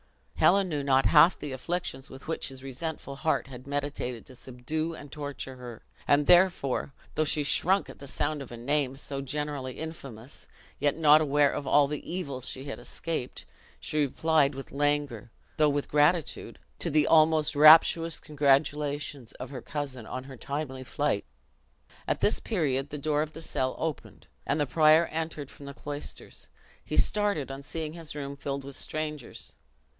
Helen 0.37 0.69
knew 0.69 0.81
not 0.83 1.05
half 1.05 1.37
the 1.37 1.51
afflictions 1.51 2.09
with 2.09 2.27
which 2.27 2.47
his 2.47 2.63
resentful 2.63 3.17
heart 3.17 3.45
had 3.45 3.67
meditated 3.67 4.25
to 4.25 4.33
subdue 4.33 4.95
and 4.95 5.11
torture 5.11 5.57
her; 5.57 5.83
and 6.07 6.25
therefore, 6.25 6.91
though 7.13 7.23
she 7.23 7.43
shrunk 7.43 7.87
at 7.87 7.99
the 7.99 8.07
sound 8.07 8.41
of 8.41 8.51
a 8.51 8.57
name 8.57 8.95
so 8.95 9.21
generally 9.21 9.73
infamous, 9.73 10.47
yet, 10.79 10.97
not 10.97 11.21
aware 11.21 11.51
of 11.51 11.67
all 11.67 11.85
the 11.87 12.03
evils 12.11 12.49
she 12.49 12.63
had 12.63 12.79
escaped, 12.79 13.45
she 13.79 13.99
replied 13.99 14.55
with 14.55 14.71
languor, 14.71 15.29
though 15.57 15.69
with 15.69 15.87
gratitude, 15.91 16.57
to 16.79 16.89
the 16.89 17.05
almost 17.05 17.55
rapturous 17.55 18.19
congratulations 18.19 19.33
of 19.33 19.51
her 19.51 19.61
cousin 19.61 20.07
on 20.07 20.23
her 20.23 20.37
timely 20.37 20.83
flight. 20.83 21.25
At 22.07 22.21
this 22.21 22.39
period 22.39 22.89
the 22.89 22.97
door 22.97 23.21
of 23.21 23.33
the 23.33 23.41
cell 23.43 23.75
opened, 23.77 24.25
and 24.47 24.59
the 24.59 24.65
prior 24.65 25.05
entered 25.05 25.51
from 25.51 25.67
the 25.67 25.75
cloisters 25.75 26.47
he 26.83 26.97
started 26.97 27.51
on 27.51 27.61
seeing 27.61 27.93
his 27.93 28.15
room 28.15 28.35
filled 28.35 28.63
with 28.63 28.75
strangers. 28.75 29.53